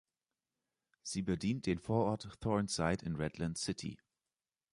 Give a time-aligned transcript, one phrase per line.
[1.03, 3.99] Sie bedient den Vorort Thorneside in Redland City.